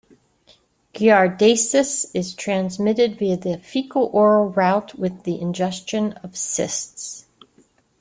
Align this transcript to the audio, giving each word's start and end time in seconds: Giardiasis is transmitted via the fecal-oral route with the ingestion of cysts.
Giardiasis 0.95 2.07
is 2.15 2.33
transmitted 2.33 3.19
via 3.19 3.37
the 3.37 3.59
fecal-oral 3.59 4.49
route 4.49 4.95
with 4.97 5.21
the 5.25 5.39
ingestion 5.39 6.13
of 6.23 6.35
cysts. 6.35 7.27